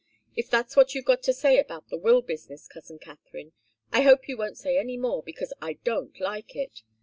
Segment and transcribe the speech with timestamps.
[0.35, 3.53] If that's what you've got to say about the will business, cousin Katharine,
[3.91, 6.81] I hope you won't say any more, because I don't like it.